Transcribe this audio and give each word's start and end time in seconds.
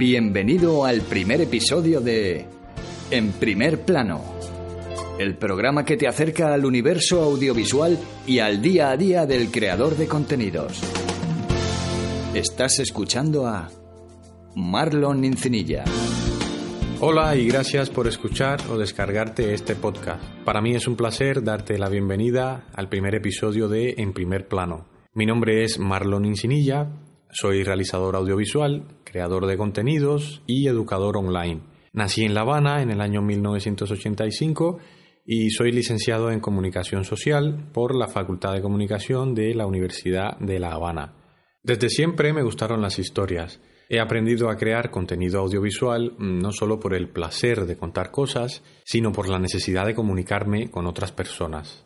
Bienvenido 0.00 0.86
al 0.86 1.02
primer 1.02 1.42
episodio 1.42 2.00
de 2.00 2.46
En 3.10 3.32
Primer 3.32 3.82
Plano, 3.82 4.24
el 5.18 5.36
programa 5.36 5.84
que 5.84 5.98
te 5.98 6.08
acerca 6.08 6.54
al 6.54 6.64
universo 6.64 7.22
audiovisual 7.22 7.98
y 8.26 8.38
al 8.38 8.62
día 8.62 8.92
a 8.92 8.96
día 8.96 9.26
del 9.26 9.50
creador 9.50 9.98
de 9.98 10.08
contenidos. 10.08 10.80
Estás 12.32 12.78
escuchando 12.78 13.46
a 13.46 13.68
Marlon 14.54 15.22
Incinilla. 15.22 15.84
Hola 17.00 17.36
y 17.36 17.48
gracias 17.48 17.90
por 17.90 18.08
escuchar 18.08 18.58
o 18.70 18.78
descargarte 18.78 19.52
este 19.52 19.76
podcast. 19.76 20.24
Para 20.46 20.62
mí 20.62 20.74
es 20.74 20.88
un 20.88 20.96
placer 20.96 21.44
darte 21.44 21.76
la 21.76 21.90
bienvenida 21.90 22.64
al 22.72 22.88
primer 22.88 23.16
episodio 23.16 23.68
de 23.68 23.96
En 23.98 24.14
Primer 24.14 24.48
Plano. 24.48 24.86
Mi 25.12 25.26
nombre 25.26 25.62
es 25.62 25.78
Marlon 25.78 26.24
Incinilla, 26.24 26.88
soy 27.32 27.62
realizador 27.62 28.16
audiovisual, 28.16 28.84
creador 29.04 29.46
de 29.46 29.56
contenidos 29.56 30.42
y 30.46 30.66
educador 30.68 31.16
online. 31.16 31.62
Nací 31.92 32.24
en 32.24 32.34
La 32.34 32.42
Habana 32.42 32.82
en 32.82 32.90
el 32.90 33.00
año 33.00 33.22
1985 33.22 34.78
y 35.26 35.50
soy 35.50 35.72
licenciado 35.72 36.30
en 36.30 36.40
Comunicación 36.40 37.04
Social 37.04 37.68
por 37.72 37.94
la 37.94 38.08
Facultad 38.08 38.54
de 38.54 38.62
Comunicación 38.62 39.34
de 39.34 39.54
la 39.54 39.66
Universidad 39.66 40.38
de 40.38 40.58
La 40.58 40.72
Habana. 40.72 41.14
Desde 41.62 41.88
siempre 41.88 42.32
me 42.32 42.42
gustaron 42.42 42.80
las 42.80 42.98
historias. 42.98 43.60
He 43.88 44.00
aprendido 44.00 44.48
a 44.48 44.56
crear 44.56 44.90
contenido 44.90 45.40
audiovisual 45.40 46.14
mm, 46.16 46.38
no 46.38 46.52
solo 46.52 46.78
por 46.78 46.94
el 46.94 47.08
placer 47.08 47.66
de 47.66 47.76
contar 47.76 48.10
cosas, 48.10 48.62
sino 48.84 49.12
por 49.12 49.28
la 49.28 49.38
necesidad 49.38 49.84
de 49.84 49.94
comunicarme 49.94 50.70
con 50.70 50.86
otras 50.86 51.12
personas. 51.12 51.84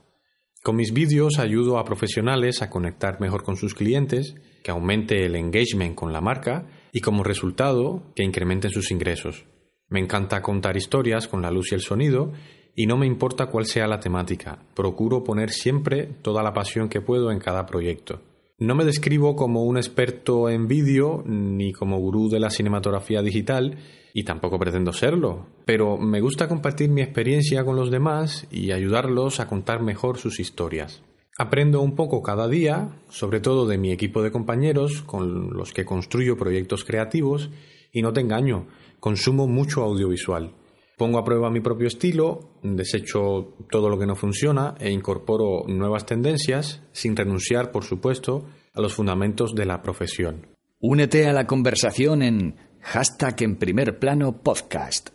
Con 0.65 0.77
mis 0.77 0.95
vídeos 0.95 1.39
ayudo 1.39 1.77
a 1.77 1.85
profesionales 1.85 2.63
a 2.63 2.71
conectar 2.71 3.21
mejor 3.21 3.43
con 3.43 3.57
sus 3.57 3.75
clientes, 3.75 4.35
que 4.63 4.71
aumente 4.71 5.27
el 5.27 5.37
engagement 5.37 5.95
con 5.95 6.11
la 6.11 6.23
marca 6.23 6.65
y 6.91 7.03
como 7.03 7.23
resultado 7.23 8.15
que 8.17 8.25
incrementen 8.25 8.71
sus 8.71 8.91
ingresos. 8.91 9.45
Me 9.91 10.01
encanta 10.01 10.41
contar 10.41 10.79
historias 10.79 11.29
con 11.29 11.43
la 11.43 11.51
luz 11.51 11.71
y 11.71 11.75
el 11.75 11.83
sonido 11.83 12.33
y 12.75 12.87
no 12.87 12.97
me 12.97 13.07
importa 13.07 13.49
cuál 13.49 13.67
sea 13.67 13.87
la 13.87 14.01
temática, 14.01 14.59
procuro 14.75 15.23
poner 15.23 15.51
siempre 15.51 16.07
toda 16.23 16.43
la 16.43 16.55
pasión 16.55 16.89
que 16.89 17.03
puedo 17.03 17.31
en 17.31 17.41
cada 17.41 17.67
proyecto. 17.67 18.23
No 18.65 18.75
me 18.75 18.87
describo 18.87 19.37
como 19.37 19.65
un 19.65 19.77
experto 19.77 20.49
en 20.49 20.69
vídeo 20.69 21.23
ni 21.27 21.75
como 21.75 21.99
gurú 21.99 22.31
de 22.31 22.41
la 22.41 22.49
cinematografía 22.49 23.21
digital 23.21 23.77
y 24.15 24.25
tampoco 24.25 24.59
pretendo 24.59 24.95
serlo, 24.95 25.49
pero 25.67 25.99
me 25.99 26.23
gusta 26.23 26.49
compartir 26.49 26.89
mi 26.89 27.03
experiencia 27.03 27.63
con 27.63 27.77
los 27.77 27.91
demás 27.91 28.47
y 28.51 28.73
ayudarlos 28.73 29.39
a 29.39 29.49
contar 29.49 29.83
mejor 29.83 30.17
sus 30.17 30.41
historias. 30.41 31.03
Aprendo 31.37 31.83
un 31.83 31.95
poco 31.95 32.23
cada 32.23 32.49
día, 32.49 33.03
sobre 33.11 33.41
todo 33.41 33.67
de 33.67 33.77
mi 33.77 33.93
equipo 33.93 34.23
de 34.23 34.33
compañeros 34.33 35.03
con 35.03 35.51
los 35.51 35.75
que 35.75 35.85
construyo 35.85 36.39
proyectos 36.39 36.85
creativos, 36.85 37.51
y 37.93 38.01
no 38.01 38.15
te 38.15 38.23
engaño, 38.23 38.67
consumo 38.99 39.47
mucho 39.47 39.83
audiovisual. 39.83 40.53
Pongo 40.97 41.19
a 41.19 41.25
prueba 41.25 41.51
mi 41.51 41.61
propio 41.61 41.89
estilo, 41.89 42.59
desecho 42.63 43.55
todo 43.69 43.89
lo 43.89 43.99
que 43.99 44.07
no 44.07 44.15
funciona 44.15 44.77
e 44.79 44.91
incorporo 44.91 45.65
nuevas 45.67 46.07
tendencias, 46.07 46.83
sin 46.93 47.17
renunciar, 47.17 47.73
por 47.73 47.83
supuesto, 47.83 48.47
a 48.75 48.81
los 48.81 48.95
fundamentos 48.95 49.57
de 49.57 49.67
la 49.67 49.83
profesión. 49.83 50.47
Únete 50.79 51.27
a 51.27 51.33
la 51.33 51.49
conversación 51.49 52.23
en 52.23 52.57
hashtag 52.81 53.43
en 53.43 53.57
primer 53.57 53.99
plano 53.99 54.43
podcast. 54.43 55.11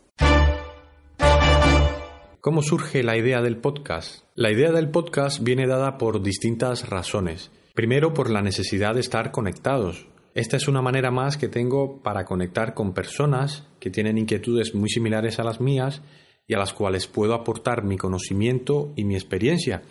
¿Cómo 2.41 2.62
surge 2.62 3.03
la 3.03 3.18
idea 3.18 3.41
del 3.41 3.57
podcast? 3.57 4.23
La 4.35 4.51
idea 4.51 4.72
del 4.72 4.89
podcast 4.89 5.44
viene 5.44 5.68
dada 5.68 5.97
por 5.97 6.22
distintas 6.22 6.89
razones. 6.89 7.51
Primero, 7.73 8.13
por 8.13 8.29
la 8.29 8.41
necesidad 8.41 8.95
de 8.95 9.01
estar 9.01 9.31
conectados. 9.31 10.07
Esta 10.35 10.57
es 10.57 10.67
una 10.67 10.81
manera 10.81 11.12
más 11.12 11.38
que 11.38 11.47
tengo 11.47 12.01
para 12.01 12.25
conectar 12.25 12.73
con 12.73 12.94
personas 12.94 13.67
que 13.79 13.90
tienen 13.90 14.17
inquietudes 14.17 14.75
muy 14.75 14.90
similares 14.90 15.40
a 15.40 15.44
las 15.44 15.59
mías 15.59 16.01
y 16.47 16.53
a 16.53 16.59
las 16.59 16.73
cuales 16.73 17.07
puedo 17.07 17.34
aportar 17.34 17.84
mi 17.84 17.97
conocimiento 17.97 18.91
y 18.95 19.06
mi 19.06 19.16
experiencia, 19.16 19.84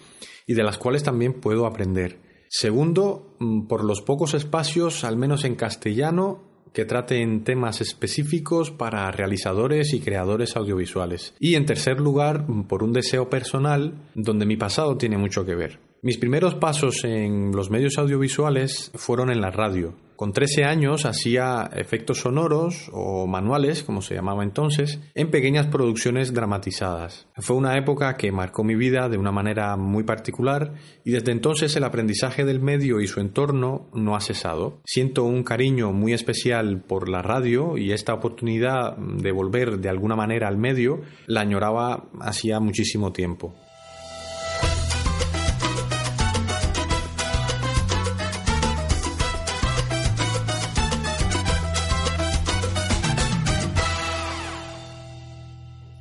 y 0.46 0.54
de 0.54 0.62
las 0.62 0.78
cuales 0.78 1.02
también 1.02 1.34
puedo 1.34 1.66
aprender. 1.66 2.18
Segundo, 2.48 3.36
mm, 3.38 3.66
por 3.66 3.84
los 3.84 4.00
pocos 4.00 4.34
espacios, 4.34 5.04
al 5.04 5.16
menos 5.16 5.44
en 5.44 5.54
castellano, 5.54 6.42
que 6.72 6.84
traten 6.84 7.44
temas 7.44 7.80
específicos 7.80 8.70
para 8.70 9.10
realizadores 9.10 9.92
y 9.94 10.00
creadores 10.00 10.56
audiovisuales. 10.56 11.34
Y 11.40 11.54
en 11.54 11.66
tercer 11.66 12.00
lugar, 12.00 12.46
por 12.68 12.82
un 12.82 12.92
deseo 12.92 13.28
personal 13.28 13.94
donde 14.14 14.46
mi 14.46 14.56
pasado 14.56 14.96
tiene 14.96 15.18
mucho 15.18 15.44
que 15.44 15.54
ver. 15.54 15.80
Mis 16.02 16.18
primeros 16.18 16.54
pasos 16.54 17.04
en 17.04 17.52
los 17.52 17.70
medios 17.70 17.98
audiovisuales 17.98 18.90
fueron 18.94 19.30
en 19.30 19.40
la 19.40 19.50
radio. 19.50 19.94
Con 20.18 20.32
13 20.32 20.64
años 20.64 21.06
hacía 21.06 21.70
efectos 21.76 22.22
sonoros 22.22 22.90
o 22.92 23.28
manuales, 23.28 23.84
como 23.84 24.02
se 24.02 24.16
llamaba 24.16 24.42
entonces, 24.42 24.98
en 25.14 25.30
pequeñas 25.30 25.68
producciones 25.68 26.34
dramatizadas. 26.34 27.28
Fue 27.36 27.54
una 27.54 27.78
época 27.78 28.16
que 28.16 28.32
marcó 28.32 28.64
mi 28.64 28.74
vida 28.74 29.08
de 29.08 29.16
una 29.16 29.30
manera 29.30 29.76
muy 29.76 30.02
particular 30.02 30.74
y 31.04 31.12
desde 31.12 31.30
entonces 31.30 31.76
el 31.76 31.84
aprendizaje 31.84 32.44
del 32.44 32.58
medio 32.58 33.00
y 33.00 33.06
su 33.06 33.20
entorno 33.20 33.90
no 33.94 34.16
ha 34.16 34.20
cesado. 34.20 34.80
Siento 34.84 35.22
un 35.22 35.44
cariño 35.44 35.92
muy 35.92 36.12
especial 36.14 36.82
por 36.82 37.08
la 37.08 37.22
radio 37.22 37.78
y 37.78 37.92
esta 37.92 38.12
oportunidad 38.12 38.96
de 38.96 39.30
volver 39.30 39.78
de 39.78 39.88
alguna 39.88 40.16
manera 40.16 40.48
al 40.48 40.58
medio 40.58 41.00
la 41.28 41.42
añoraba 41.42 42.08
hacía 42.18 42.58
muchísimo 42.58 43.12
tiempo. 43.12 43.54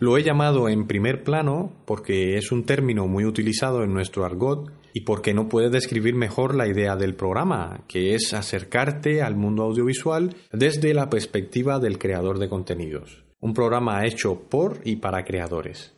Lo 0.08 0.18
he 0.18 0.24
llamado 0.24 0.70
en 0.70 0.88
primer 0.88 1.26
plano 1.26 1.74
porque 1.84 2.38
es 2.38 2.54
un 2.54 2.64
término 2.64 3.08
muy 3.08 3.26
utilizado 3.26 3.84
en 3.84 3.94
nuestro 3.94 4.24
argot 4.24 4.72
y 4.94 5.02
porque 5.02 5.34
no 5.34 5.50
puede 5.50 5.70
describir 5.70 6.16
mejor 6.16 6.56
la 6.56 6.66
idea 6.66 6.96
del 6.96 7.14
programa, 7.14 7.84
que 7.90 8.16
es 8.16 8.34
acercarte 8.34 9.22
al 9.22 9.36
mundo 9.36 9.64
audiovisual 9.64 10.34
desde 10.54 10.94
la 10.94 11.10
perspectiva 11.10 11.80
del 11.80 12.00
creador 12.00 12.40
de 12.40 12.48
contenidos. 12.48 13.26
Un 13.42 13.54
programa 13.54 14.06
hecho 14.06 14.48
por 14.50 14.80
y 14.86 14.96
para 14.96 15.26
creadores. 15.26 15.94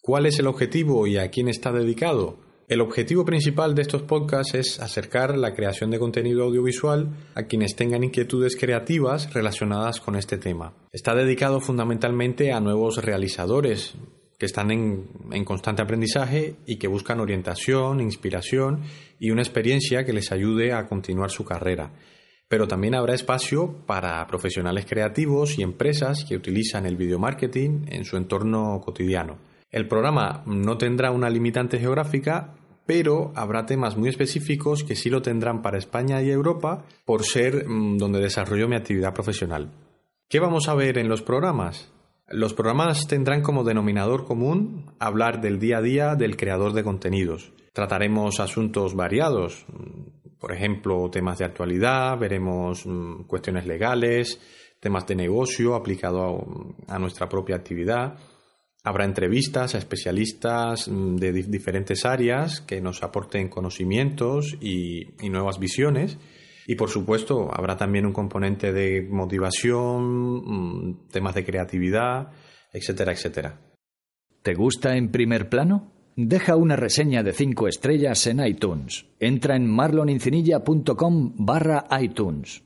¿Cuál 0.00 0.24
es 0.24 0.38
el 0.38 0.46
objetivo 0.46 1.06
y 1.06 1.18
a 1.18 1.30
quién 1.30 1.48
está 1.48 1.72
dedicado? 1.72 2.38
El 2.72 2.80
objetivo 2.80 3.26
principal 3.26 3.74
de 3.74 3.82
estos 3.82 4.00
podcasts 4.00 4.54
es 4.54 4.80
acercar 4.80 5.36
la 5.36 5.52
creación 5.52 5.90
de 5.90 5.98
contenido 5.98 6.44
audiovisual 6.44 7.10
a 7.34 7.42
quienes 7.42 7.76
tengan 7.76 8.02
inquietudes 8.02 8.56
creativas 8.56 9.30
relacionadas 9.34 10.00
con 10.00 10.16
este 10.16 10.38
tema. 10.38 10.72
Está 10.90 11.14
dedicado 11.14 11.60
fundamentalmente 11.60 12.50
a 12.50 12.60
nuevos 12.60 12.96
realizadores 13.04 13.92
que 14.38 14.46
están 14.46 14.70
en, 14.70 15.06
en, 15.32 15.44
constante 15.44 15.82
aprendizaje 15.82 16.54
y 16.64 16.78
que 16.78 16.88
buscan 16.88 17.20
orientación, 17.20 18.00
inspiración 18.00 18.80
y 19.18 19.32
una 19.32 19.42
experiencia 19.42 20.06
que 20.06 20.14
les 20.14 20.32
ayude 20.32 20.72
a 20.72 20.86
continuar 20.86 21.30
su 21.30 21.44
carrera. 21.44 21.92
Pero 22.48 22.66
también 22.66 22.94
habrá 22.94 23.12
espacio 23.12 23.84
para 23.84 24.26
profesionales 24.26 24.86
creativos 24.88 25.58
y 25.58 25.62
empresas 25.62 26.24
que 26.26 26.36
utilizan 26.36 26.86
el 26.86 26.96
video 26.96 27.18
marketing 27.18 27.84
en 27.88 28.06
su 28.06 28.16
entorno 28.16 28.80
cotidiano. 28.82 29.52
El 29.72 29.88
programa 29.88 30.42
no 30.44 30.76
tendrá 30.76 31.10
una 31.10 31.30
limitante 31.30 31.78
geográfica, 31.78 32.52
pero 32.86 33.32
habrá 33.34 33.66
temas 33.66 33.96
muy 33.96 34.08
específicos 34.08 34.84
que 34.84 34.96
sí 34.96 35.10
lo 35.10 35.22
tendrán 35.22 35.62
para 35.62 35.78
España 35.78 36.22
y 36.22 36.30
Europa 36.30 36.84
por 37.04 37.24
ser 37.24 37.68
mm, 37.68 37.98
donde 37.98 38.20
desarrollo 38.20 38.68
mi 38.68 38.76
actividad 38.76 39.14
profesional. 39.14 39.70
¿Qué 40.28 40.40
vamos 40.40 40.68
a 40.68 40.74
ver 40.74 40.98
en 40.98 41.08
los 41.08 41.22
programas? 41.22 41.92
Los 42.28 42.54
programas 42.54 43.06
tendrán 43.06 43.42
como 43.42 43.64
denominador 43.64 44.24
común 44.24 44.92
hablar 44.98 45.40
del 45.40 45.58
día 45.58 45.78
a 45.78 45.82
día 45.82 46.14
del 46.16 46.36
creador 46.36 46.72
de 46.72 46.82
contenidos. 46.82 47.52
Trataremos 47.72 48.40
asuntos 48.40 48.94
variados, 48.94 49.66
mm, 49.68 50.38
por 50.38 50.52
ejemplo, 50.52 51.08
temas 51.10 51.38
de 51.38 51.44
actualidad, 51.44 52.18
veremos 52.18 52.86
mm, 52.86 53.24
cuestiones 53.24 53.66
legales, 53.66 54.40
temas 54.80 55.06
de 55.06 55.14
negocio 55.14 55.76
aplicado 55.76 56.74
a 56.88 56.98
nuestra 56.98 57.28
propia 57.28 57.54
actividad, 57.54 58.16
Habrá 58.84 59.04
entrevistas 59.04 59.74
a 59.74 59.78
especialistas 59.78 60.88
mm, 60.88 61.16
de 61.16 61.32
diferentes 61.32 62.04
áreas 62.04 62.60
que 62.60 62.80
nos 62.80 63.02
aporten 63.02 63.48
conocimientos 63.48 64.56
y, 64.60 65.06
nuevas 65.28 65.60
visiones. 65.60 66.18
Y 66.66 66.74
por 66.74 66.90
supuesto, 66.90 67.50
habrá 67.52 67.76
también 67.76 68.06
un 68.06 68.12
componente 68.12 68.72
de 68.72 69.06
motivación, 69.08 70.42
mm, 70.44 71.08
temas 71.12 71.34
de 71.34 71.44
creatividad, 71.44 72.32
etcétera, 72.72 73.12
etcétera. 73.12 73.60
¿Te 74.42 74.54
gusta 74.54 74.96
en 74.96 75.12
primer 75.12 75.48
plano? 75.48 75.92
Deja 76.16 76.56
una 76.56 76.76
reseña 76.76 77.22
de 77.22 77.32
5 77.32 77.68
estrellas 77.68 78.26
en 78.26 78.44
iTunes. 78.44 79.06
Entra 79.20 79.54
en 79.56 79.66
marlonincinilla.com 79.66 81.34
barra 81.36 81.86
iTunes. 82.00 82.62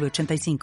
85 0.00 0.58